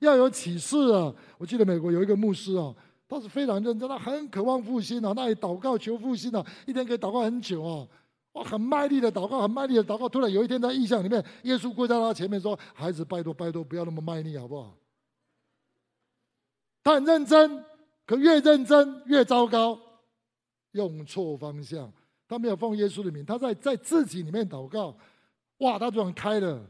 [0.00, 1.14] 要有启示啊！
[1.38, 2.74] 我记得美国有一个牧师啊。
[3.08, 7.86] 他是非常认真，他很渴望复兴啊，那里祷告求复兴啊，一天可以祷告很久啊，
[8.32, 10.08] 哇，很卖力的祷告，很卖力的祷告。
[10.08, 14.74] 突然有一天在异象里面，耶稣跪在他前面说：“孩子，拜托拜托，不要那么卖力，好不好？”
[16.82, 17.64] 他很认真，
[18.04, 19.78] 可越认真越糟糕，
[20.72, 21.92] 用错方向。
[22.28, 24.94] 他没有奉耶稣的名，他在在自己里面祷告，
[25.58, 26.62] 哇，他突然开了。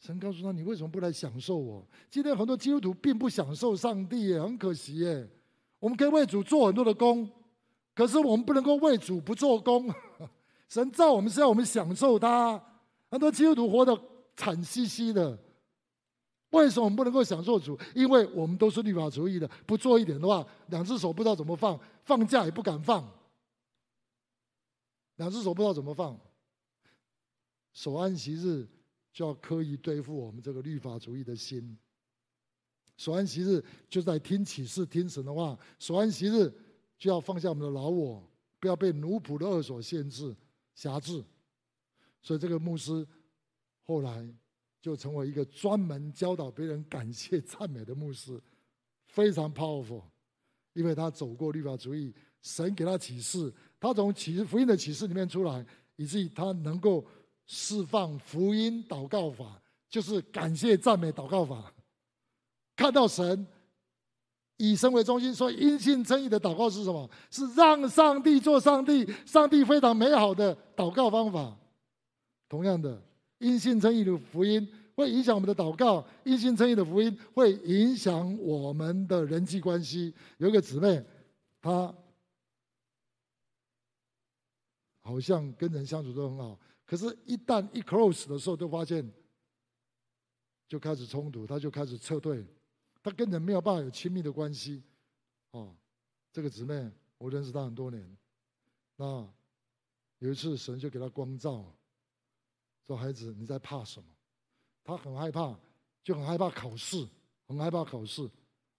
[0.00, 5.28] 神告诉他：“你为什么不来享受我？”今天很多基督徒并不享受上帝，耶，很可惜耶。
[5.80, 7.28] 我们可以为主做很多的工，
[7.94, 9.92] 可是我们不能够为主不做工。
[10.68, 12.62] 神造我们是要我们享受他。
[13.10, 13.98] 很多基督徒活得
[14.36, 15.36] 惨兮兮的，
[16.50, 17.76] 为什么我们不能够享受主？
[17.94, 23.04] 因为我们都是律法主义的，不做一点的话，两只手不知道怎么放，放假也不敢放。
[25.18, 26.18] 两只手不知道怎么放，
[27.72, 28.66] 守安息日。
[29.10, 31.76] 就要刻意对付我们这个律法主义的心。
[32.96, 35.58] 守安息日就在听启示、听神的话。
[35.80, 36.52] 守安息日
[36.96, 40.36] 就要放下我们的老我，不要被奴仆的恶所限制、
[40.76, 41.24] 辖制。
[42.22, 43.04] 所以这个牧师
[43.82, 44.32] 后来
[44.80, 48.40] 就成为一个专门教导别人感谢赞美的牧师，
[49.06, 50.04] 非常 powerful，
[50.74, 55.64] 因为他走过律法主义，神给他启示，他从启示福音的启示里面出来，
[55.96, 57.04] 以至于他能够。
[57.50, 61.72] 释放福音祷告法，就是感谢赞美祷告法。
[62.76, 63.46] 看到神，
[64.58, 67.08] 以神为中心，所以因信称义的祷告是什么？
[67.30, 71.56] 是让上帝做上帝，上帝非常美好的祷告方法。
[72.50, 73.02] 同样的，
[73.38, 80.12] 因信称义的福音会影响我们的祷告，因信称义的福音会影响我们的人际关系。
[80.36, 81.02] 有一个姊妹，
[81.62, 81.90] 她
[85.08, 86.60] 好像跟人相处都很好。
[86.84, 89.10] 可是，一旦一 close 的时候，就发现
[90.68, 92.44] 就开始冲突，他就开始撤退，
[93.02, 94.82] 他跟人没有办法有亲密的关系。
[95.52, 95.74] 哦，
[96.30, 98.16] 这个姊妹我认识她很多年，
[98.96, 99.26] 那
[100.18, 101.64] 有一次神就给她光照，
[102.86, 104.06] 说：“孩子，你在怕什么？”
[104.84, 105.58] 她很害怕，
[106.02, 107.08] 就很害怕考试，
[107.46, 108.30] 很害怕考试。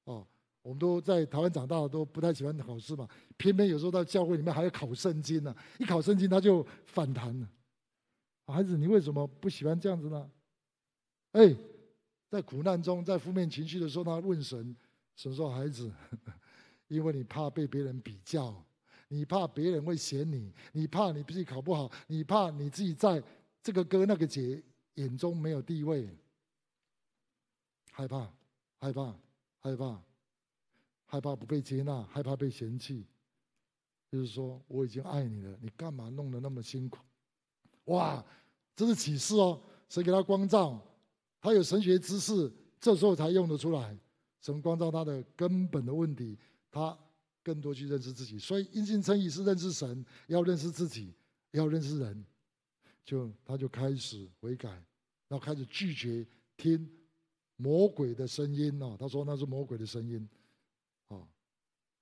[0.03, 0.27] 哦，
[0.61, 3.07] 我们都在台湾长大，都不太喜欢考试嘛。
[3.37, 7.49] 偏偏有时候到教会里面还要考圣经呢，一考圣经他就反弹了。
[8.45, 10.29] 孩子，你为什么不喜欢这样子呢？
[11.31, 11.55] 哎，
[12.29, 14.75] 在苦难中，在负面情绪的时候，他问神，
[15.15, 15.91] 神说：“孩子，
[16.87, 18.65] 因为你怕被别人比较，
[19.07, 23.23] 你怕别人会嫌你，你怕你自己考不好，你怕你自己在
[23.61, 24.61] 这个哥那个姐
[24.95, 26.09] 眼中没有地位，
[27.91, 28.33] 害怕，
[28.79, 29.15] 害怕，
[29.59, 30.01] 害怕。”
[31.11, 33.03] 害怕不被接纳，害怕被嫌弃，
[34.11, 36.99] 就是说我已经爱你了，你干嘛弄得那么辛苦？
[37.85, 38.23] 哇，
[38.75, 39.59] 这是启示哦！
[39.89, 40.79] 谁给他光照？
[41.41, 43.97] 他有神学知识，这时候才用得出来。
[44.39, 46.37] 神光照他的根本的问题，
[46.69, 46.95] 他
[47.41, 48.37] 更多去认识自己。
[48.37, 51.11] 所以因信称义是认识神，要认识自己，
[51.51, 52.23] 要认识人。
[53.03, 54.69] 就他就开始悔改，
[55.27, 56.23] 然后开始拒绝
[56.55, 56.87] 听
[57.55, 58.95] 魔鬼的声音哦。
[58.99, 60.29] 他说那是魔鬼的声音。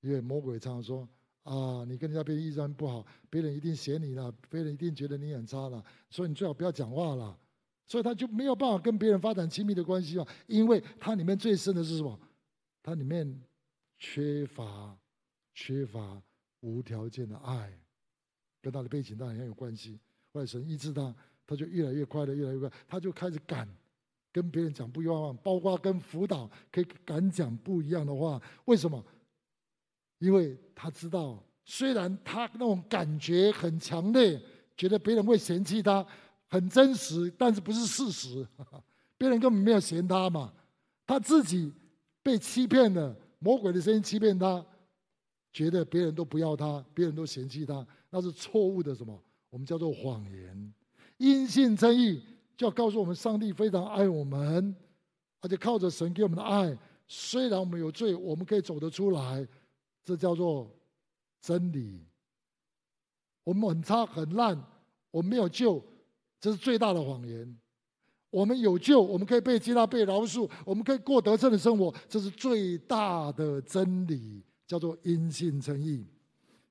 [0.01, 1.07] 因为魔鬼常常说
[1.43, 7.37] 啊，你跟人家别人意见不好，别人一定嫌你了，别人一定觉得你很差了，所以你最好不要讲话了。
[7.85, 12.19] 所以他就没有办法跟别人发展亲密的关系啊，因为他里面最深的是什么？
[12.83, 13.41] 他里面
[13.97, 14.93] 缺乏
[15.53, 16.21] 缺乏
[16.59, 17.71] 无条件的爱，
[18.61, 19.97] 跟他的背景当然很有关系。
[20.33, 23.67] 后来神医治他，他就越来越快乐，越来越快，他就开始敢。
[24.33, 29.03] 跟别人讲不一样的话，包括跟辅导可以敢讲不一样的话，为什么？
[30.19, 34.41] 因为他知道，虽然他那种感觉很强烈，
[34.75, 36.05] 觉得别人会嫌弃他，
[36.47, 38.47] 很真实，但是不是事实。
[39.17, 40.53] 别人根本没有嫌他嘛，
[41.05, 41.71] 他自己
[42.21, 44.65] 被欺骗了，魔鬼的声音欺骗他，
[45.51, 49.19] 觉得别人都不要他，别人都嫌弃他，那是错误的什么？
[49.49, 50.73] 我们叫做谎言，
[51.17, 52.21] 因信称义。
[52.57, 54.75] 就要告诉我们，上帝非常爱我们，
[55.41, 56.75] 而且靠着神给我们的爱，
[57.07, 59.47] 虽然我们有罪，我们可以走得出来。
[60.07, 60.73] 这叫做
[61.41, 61.99] 真理。
[63.43, 64.57] 我们很差很烂，
[65.11, 65.83] 我们没有救，
[66.39, 67.59] 这是最大的谎言。
[68.29, 76.07] 我们有救，我们可以被接纳、被饶恕，我们可以过得胜的生活，这是最大的真理，叫做因信称义。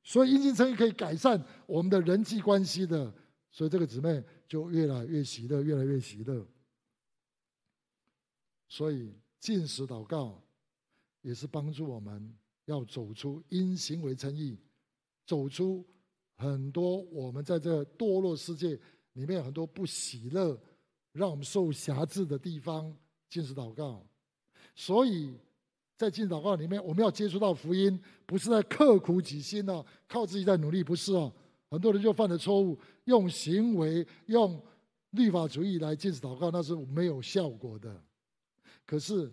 [0.02, 3.12] 所以因信称义可以改善我们的人际关系的。
[3.50, 4.24] 所以这个姊妹。
[4.48, 6.46] 就越来越喜乐，越来越喜乐。
[8.68, 10.40] 所以进食祷告
[11.20, 12.32] 也是帮助我们
[12.66, 14.56] 要走出因行为称义，
[15.26, 15.84] 走出
[16.36, 18.78] 很多我们在这堕落世界
[19.14, 20.56] 里面很多不喜乐，
[21.12, 22.96] 让我们受辖制的地方。
[23.28, 24.06] 进食祷告，
[24.76, 25.34] 所以
[25.96, 31.30] 在进食祷告里面，我们要接触到福音，不是在刻苦己心哦，靠自己在努力，不是哦。
[31.68, 34.62] 很多人就犯了错误，用行为、用
[35.10, 38.00] 律法主义来禁止祷告，那是没有效果的。
[38.86, 39.30] 可是，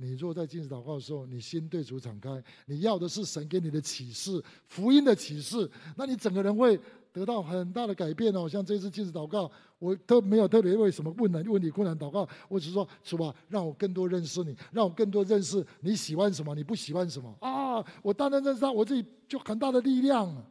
[0.00, 6.80] 你若在禁止祷告的时候，你心对主敞开，你要的是神给你的启示、福音的启示，那你整个人会
[7.12, 8.48] 得到很大的改变哦。
[8.48, 17.84] 像这次禁止祷告，我都没有特别为什么问难问题困难祷告，我只是说主啊，让我更多认识你，让我更多认识你喜欢什么，你不喜欢什么啊！
[18.00, 20.44] 我单单认识他，我自己就很大的力量。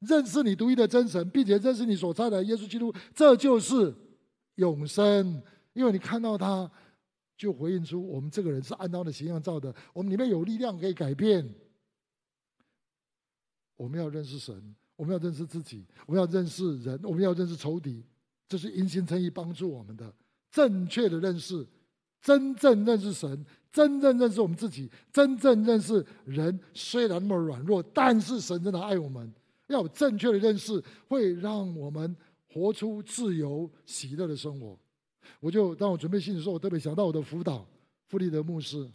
[0.00, 3.94] 认识你独一的真神，并且认识你所在的耶稣基督，这就是
[4.56, 5.40] 永生。
[5.74, 6.68] 因为你看到他，
[7.36, 11.48] 就回应出我们这个人是按照的形象造的，我们里面有力量可以改变。
[13.76, 18.04] 我们要认识神，我们要认识自己，我们要认识人，我们要认识仇敌。
[18.48, 20.14] 这是因心称义帮助我们的
[20.50, 21.66] 正确的认识，
[22.20, 26.60] 真正认识神，真正认识我们自己，真正认识人。
[26.74, 29.32] 虽然那么软弱，但是神真的爱我们。
[29.68, 32.14] 要有正确的认识，会让我们
[32.52, 34.78] 活出自由喜乐的生活。
[35.40, 37.66] 我就当我准备信的时候，我特别想到我的辅导
[38.06, 38.90] 傅立德牧师，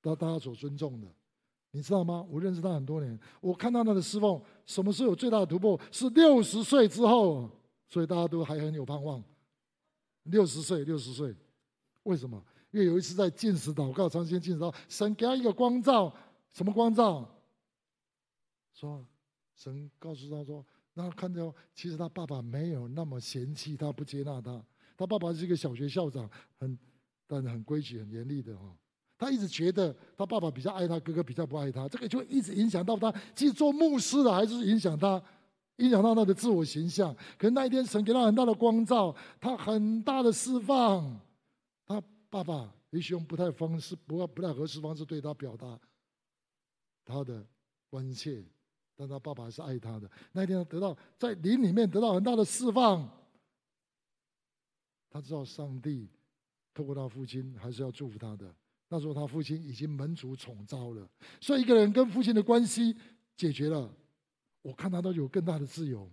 [0.00, 1.08] 大大家所尊重的，
[1.70, 2.26] 你知道吗？
[2.30, 5.80] 我认识他很多年，我看到他的侍奉，什么时候有最大的突破？
[5.90, 7.50] 是六十岁之后，
[7.88, 9.22] 所以大家都还很有盼望。
[10.24, 11.34] 六十岁，六十岁，
[12.04, 12.44] 为什么？
[12.70, 16.14] 因为有一次在进食祷告，长时间禁食祷，神给他一个光照，
[16.52, 17.28] 什么光照？
[18.74, 19.04] 说。
[19.54, 20.64] 神告诉他说
[20.94, 24.60] ：“那看到其实他爸爸没有那么嫌弃他，不接纳他。
[25.02, 26.30] 他爸爸是一个小学校长，
[26.60, 26.78] 很
[27.26, 28.72] 但很规矩、很严厉的哈。
[29.18, 31.88] 他一直觉得他爸爸比较爱他，哥哥比较不爱他。
[31.88, 35.20] 这个就一直影响到他，其实做牧师的还是影响他，
[35.78, 37.12] 影响到他的自我形象。
[37.36, 41.20] 可是那一天，神给他很大的光照，他很大的释放。
[41.84, 42.00] 他
[42.30, 45.76] 爸爸也许用不太方式，不不太合适方式对他表达
[47.04, 47.44] 他的
[47.90, 48.44] 关切。”
[48.94, 50.08] 但他爸爸还是爱他的。
[50.32, 53.08] 那一天，得到在灵里面得到很大的释放。
[55.12, 56.08] 他知道上帝
[56.72, 58.52] 透过他父亲还是要祝福他的。
[58.88, 61.06] 那时候他父亲已经门主宠召了，
[61.40, 62.96] 所以一个人跟父亲的关系
[63.36, 63.94] 解决了，
[64.62, 66.10] 我看他都有更大的自由。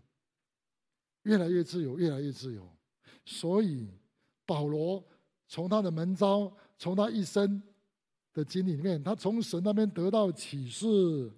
[1.23, 2.69] 越来越自由，越来越自由。
[3.25, 3.89] 所以
[4.45, 5.03] 保罗
[5.47, 7.61] 从他的门招，从他一生
[8.33, 11.31] 的经历里面，他从神那边得到启示，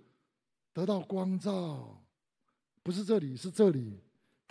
[0.74, 2.03] 得到光照，
[2.84, 3.99] 不是这里，是这里。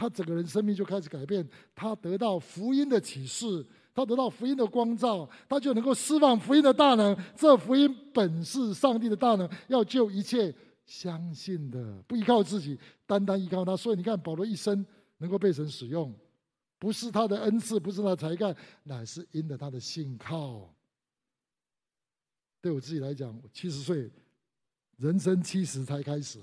[0.01, 3.45] 他整个人生命就开始改变，他得到福音的启示，
[3.93, 7.15] 他得到福音的光照，他就能够释放福音的大能。
[7.37, 10.55] 这福音本是上帝的大能，要救一切
[10.87, 13.77] 相信的，不依靠自己，单单依靠他。
[13.77, 14.87] 所以你看，保罗一生
[15.19, 16.11] 能够被神使用，
[16.79, 20.75] 不是他的恩赐，不是他才干，乃是因着他的信靠。
[22.63, 24.11] 对我自己来讲，七十岁，
[24.97, 26.41] 人生七十才开始，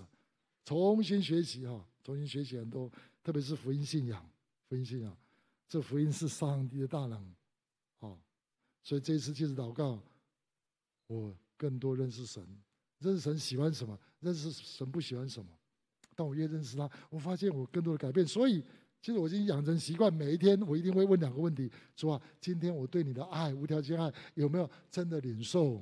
[0.63, 2.91] 重新学习哈，重新学习很多，
[3.27, 4.25] 特别是福音信仰，
[4.69, 5.13] 福音信仰，
[5.67, 7.21] 这福音是上帝的大能，
[7.99, 8.15] 啊，
[8.81, 10.01] 所以这一次借着祷告，
[11.07, 12.41] 我更多认识神。
[12.99, 13.99] 认识神喜欢什么？
[14.21, 15.51] 认识神不喜欢什么？
[16.15, 18.25] 当我越认识他，我发现我更多的改变。
[18.25, 18.63] 所以，
[19.01, 25.81] 其实我已经养成习惯，每一天我一定会问两个问题：主啊，今天我对你的爱、无条件爱有没有真的领受？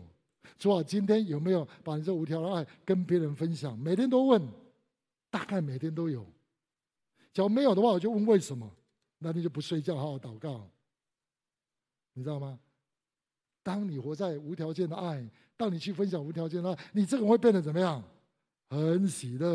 [0.57, 3.77] 主啊，今天有没有把你这无条件爱跟别人分享？
[3.77, 4.41] 每天都问，
[5.29, 6.25] 大概每天都有。
[7.35, 8.67] 假如没有的话，我就问为什么？
[9.17, 10.65] 那你就不睡觉，好好祷告，
[12.13, 12.57] 你知道吗？
[13.61, 15.29] 当你活在无条件的爱。
[15.57, 18.01] 当你去分享无条件的爱，你这个人会变得怎么样？
[18.69, 19.45] 很喜乐。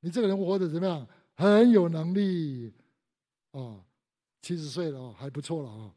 [0.00, 1.06] 你这个人活得怎么样？
[1.34, 2.72] 很有能力。
[3.50, 3.82] 哦，
[4.40, 5.94] 七十岁了哦，还不错了啊，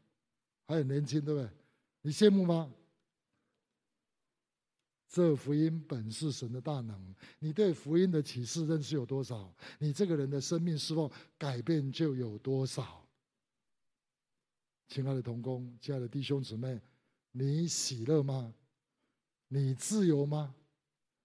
[0.66, 1.50] 还很年轻，对不对？
[2.02, 2.70] 你羡慕吗？
[5.12, 9.54] 这福音本是神的大能，你对福音的启示认识有多少？
[9.78, 13.06] 你这个人的生命是否改变就有多少？
[14.88, 16.80] 亲爱的同工，亲爱的弟兄姊妹，
[17.30, 18.54] 你喜乐吗？
[19.48, 20.54] 你自由吗？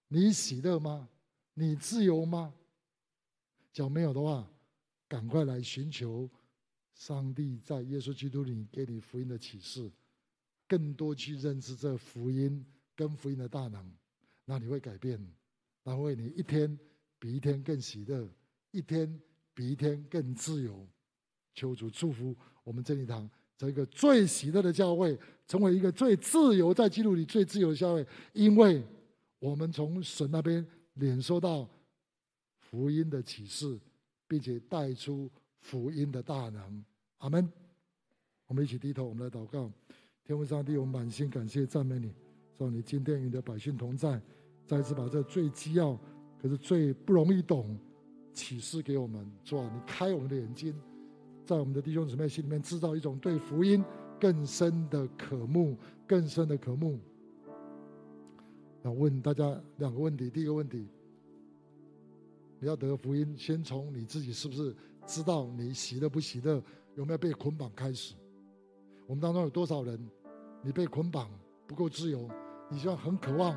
[0.09, 1.07] 你喜乐吗？
[1.53, 2.53] 你自由吗？
[3.71, 4.45] 假如没有的话，
[5.07, 6.29] 赶快来寻求
[6.93, 9.89] 上帝在耶稣基督里给你福音的启示，
[10.67, 12.65] 更多去认识这福音
[12.97, 13.89] 跟福音的大能，
[14.43, 15.17] 那你会改变，
[15.83, 16.77] 那会你一天
[17.19, 18.27] 比一天更喜乐，
[18.71, 19.21] 一天
[19.53, 20.85] 比一天更自由。
[21.53, 23.29] 求主祝福我们真理堂。
[23.55, 25.17] 这个最喜乐的教会，
[25.47, 28.83] 成为一个最自由，在基督里最自由的教会，因为
[29.39, 31.67] 我们从神那边领受到
[32.59, 33.79] 福音的启示，
[34.27, 35.29] 并且带出
[35.59, 36.83] 福音的大能。
[37.19, 37.47] 阿门。
[38.45, 39.71] 我们一起低头，我们来祷告。
[40.23, 42.13] 天父上帝，我们满心感谢赞美你，
[42.57, 44.21] 让你今天与你的百姓同在，
[44.65, 45.97] 再次把这最基要，
[46.41, 47.77] 可是最不容易懂
[48.33, 49.29] 启示给我们。
[49.43, 50.73] 主啊，你开我们的眼睛。
[51.45, 53.81] 在我们的弟兄姊妹心里面制造一种对福音
[54.19, 56.99] 更深的渴慕，更深的渴慕。
[58.83, 60.85] 要问大家两个问题：第一个问题，
[62.59, 66.61] 你要得福音，先从你自己是不是知道你喜乐不喜乐，
[66.95, 68.13] 有没有被捆绑开始？
[69.05, 69.97] 我们当中有多少人，
[70.61, 71.29] 你被捆绑
[71.65, 72.29] 不够自由？
[72.69, 73.55] 你希望很渴望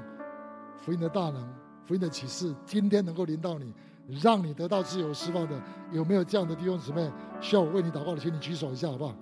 [0.77, 1.49] 福音的大能、
[1.85, 3.75] 福音的启示，今天能够临到你。
[4.21, 5.55] 让你得到自由释放的，
[5.93, 7.09] 有没有这样的弟兄姊妹
[7.41, 8.21] 需要我为你祷告的？
[8.21, 9.15] 请你举手一下，好不好？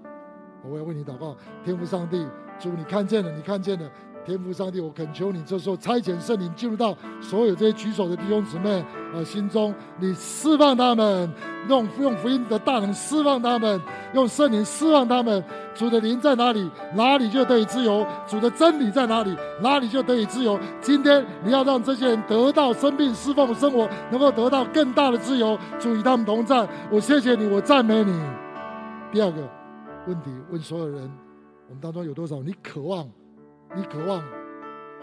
[0.65, 2.27] 我要为你祷告，天父上帝，
[2.59, 3.91] 主你看见了，你看见了。
[4.25, 11.33] 天父上帝，我恳求你，这时候差遣圣灵进入到所有这些举手的弟兄姊妹呃心中，你释放他们，
[11.69, 13.81] 用用福音的大能释放他们，
[14.13, 15.43] 用圣灵释放他们。
[15.75, 20.59] 主的灵在哪里，哪里就得以自由；主的真理在哪里，哪里就得以自由。
[20.81, 25.57] 今天你要让这些人得到生命释放的生活，能够得到更大的自由。
[25.79, 28.13] 主与他们同在，我谢谢你，我赞美你。
[29.11, 29.49] 第二个
[30.07, 31.11] 问题问所有人：
[31.69, 33.09] 我们当中有多少你渴望？
[33.77, 34.23] 你渴望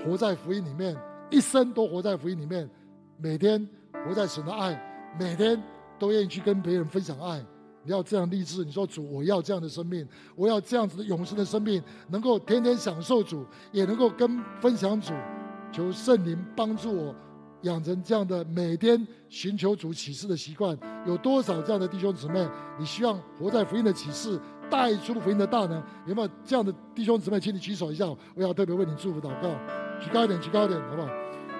[0.04, 0.96] 活在福音里面，
[1.30, 2.70] 一生都活在福音里面，
[3.18, 3.68] 每天
[4.06, 4.80] 活在神的爱，
[5.20, 5.62] 每天
[6.00, 7.44] 都愿意去跟别人分享爱。
[7.84, 15.14] 你要这样立志，你说主，我要这样的生命，我要这样子的永生的生命，能够天天享受主，也能够跟分享主。
[15.72, 17.14] 求圣灵帮助我
[17.62, 20.76] 养成这样的每天寻求主启示的习惯。
[21.06, 22.48] 有多少这样的弟兄姊妹？
[22.80, 24.40] 你希望活在福音的启示？
[24.70, 27.40] 带出福音的大能，有没有这样的弟兄姊妹？
[27.40, 28.06] 请你举手一下，
[28.36, 29.50] 我要特别为你祝福祷告。
[30.00, 31.08] 举高一点，举高一点，好不好？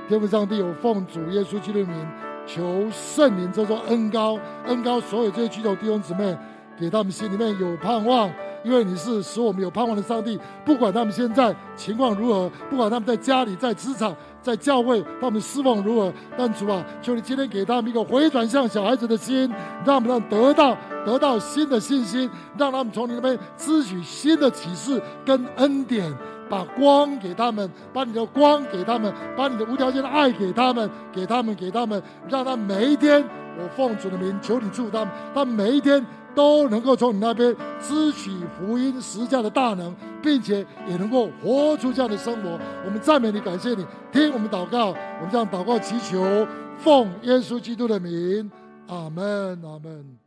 [0.08, 2.08] 天父上帝，有奉主耶稣基督的名，
[2.46, 6.38] 求圣灵这座恩高，恩高所有这些举手弟兄姊妹，
[6.78, 8.30] 给他们心里面有盼望，
[8.64, 10.40] 因为你是使我们有盼望的上帝。
[10.64, 14.16] 不管他们现在情况如何，不管他们在家里、在职场、
[14.46, 19.52] 在教会，他们侍奉如何，但主啊，求你今天给他们一个回转向小孩子的心，
[19.84, 20.78] 让他们得到。
[21.06, 22.28] 得到新的信心，
[22.58, 26.12] 让他们从你那边支取新的启示跟恩典，
[26.50, 33.24] 把光给他们，把你的光给他们，把你的无条件的爱给他们，给他们，给他们，让他们每一天
[33.56, 36.04] 我奉主的名求你祝福他们，他们每一天
[36.36, 42.60] 都能够从你那边支取福音实价的大能，并且也能够活出这样的生活。
[42.86, 46.46] 我们赞美你，感谢你，听我们祷告，我们这样祷告祈求，
[46.78, 48.52] 奉耶稣基督的名，
[48.88, 50.25] 阿门，阿门。